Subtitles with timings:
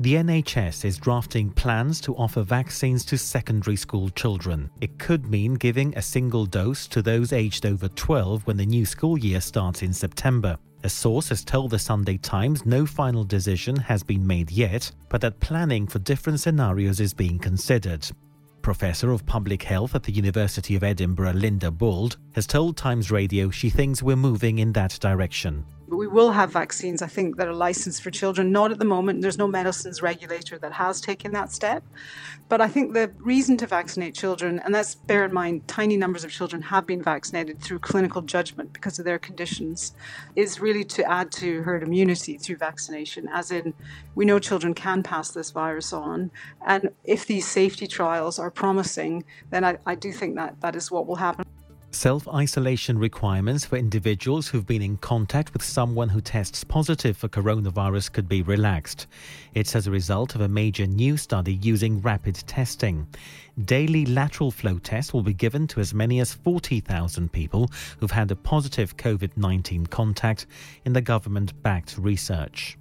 [0.00, 4.70] The NHS is drafting plans to offer vaccines to secondary school children.
[4.80, 8.86] It could mean giving a single dose to those aged over 12 when the new
[8.86, 10.56] school year starts in September.
[10.84, 15.20] A source has told the Sunday Times no final decision has been made yet, but
[15.20, 18.10] that planning for different scenarios is being considered.
[18.62, 23.50] Professor of Public Health at the University of Edinburgh, Linda Bauld, has told Times Radio
[23.50, 25.66] she thinks we're moving in that direction.
[25.90, 28.52] But we will have vaccines, I think, that are licensed for children.
[28.52, 29.22] Not at the moment.
[29.22, 31.82] There's no medicines regulator that has taken that step.
[32.48, 36.22] But I think the reason to vaccinate children, and let's bear in mind, tiny numbers
[36.22, 39.92] of children have been vaccinated through clinical judgment because of their conditions,
[40.36, 43.28] is really to add to herd immunity through vaccination.
[43.28, 43.74] As in,
[44.14, 46.30] we know children can pass this virus on.
[46.64, 50.88] And if these safety trials are promising, then I, I do think that that is
[50.92, 51.49] what will happen.
[51.92, 57.28] Self isolation requirements for individuals who've been in contact with someone who tests positive for
[57.28, 59.08] coronavirus could be relaxed.
[59.54, 63.08] It's as a result of a major new study using rapid testing.
[63.64, 68.30] Daily lateral flow tests will be given to as many as 40,000 people who've had
[68.30, 70.46] a positive COVID 19 contact
[70.84, 72.78] in the government backed research.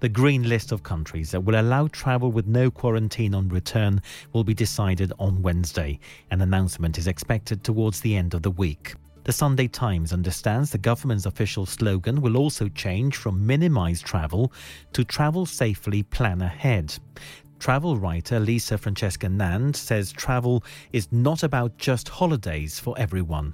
[0.00, 4.00] The green list of countries that will allow travel with no quarantine on return
[4.32, 5.98] will be decided on Wednesday.
[6.30, 8.94] An announcement is expected towards the end of the week.
[9.24, 14.52] The Sunday Times understands the government's official slogan will also change from minimise travel
[14.92, 16.94] to travel safely, plan ahead.
[17.58, 23.52] Travel writer Lisa Francesca Nand says travel is not about just holidays for everyone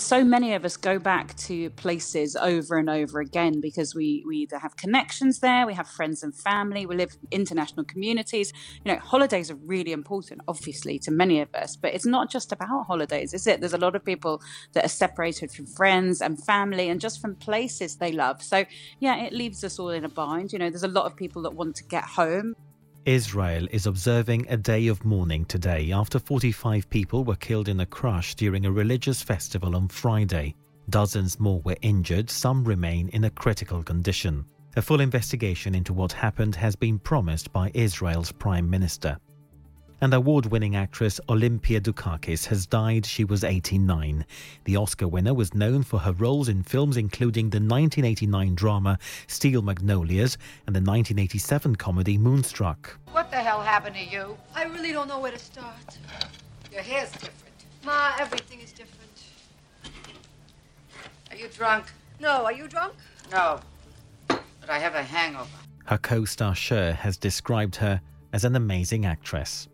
[0.00, 4.38] so many of us go back to places over and over again because we, we
[4.38, 8.52] either have connections there, we have friends and family, we live in international communities.
[8.84, 12.52] You know, holidays are really important, obviously, to many of us, but it's not just
[12.52, 13.60] about holidays, is it?
[13.60, 14.42] There's a lot of people
[14.72, 18.42] that are separated from friends and family and just from places they love.
[18.42, 18.64] So,
[18.98, 20.52] yeah, it leaves us all in a bind.
[20.52, 22.54] You know, there's a lot of people that want to get home.
[23.06, 27.86] Israel is observing a day of mourning today after 45 people were killed in a
[27.86, 30.54] crash during a religious festival on Friday.
[30.90, 34.44] Dozens more were injured, some remain in a critical condition.
[34.76, 39.18] A full investigation into what happened has been promised by Israel's Prime Minister
[40.00, 43.04] and award winning actress Olympia Dukakis has died.
[43.04, 44.24] She was 89.
[44.64, 49.62] The Oscar winner was known for her roles in films including the 1989 drama Steel
[49.62, 52.98] Magnolias and the 1987 comedy Moonstruck.
[53.12, 54.36] What the hell happened to you?
[54.54, 55.98] I really don't know where to start.
[56.72, 57.34] Your hair's different.
[57.84, 59.10] Ma, everything is different.
[61.30, 61.86] Are you drunk?
[62.20, 62.94] No, are you drunk?
[63.30, 63.60] No,
[64.28, 65.48] but I have a hangover.
[65.86, 68.00] Her co star Cher has described her
[68.32, 69.68] as an amazing actress.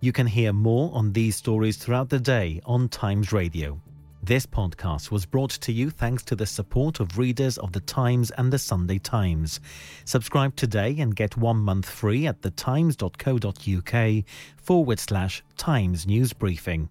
[0.00, 3.80] You can hear more on these stories throughout the day on Times Radio.
[4.22, 8.30] This podcast was brought to you thanks to the support of readers of The Times
[8.32, 9.60] and The Sunday Times.
[10.04, 14.24] Subscribe today and get one month free at thetimes.co.uk
[14.56, 16.90] forward slash Times News Briefing.